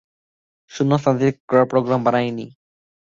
শূন্য 0.71 0.91
স্থান 0.99 1.13
ডিটেক্ট 1.17 1.41
করার 1.49 1.69
প্রোগ্রামটা 1.71 2.05
বানাইনি! 2.07 2.45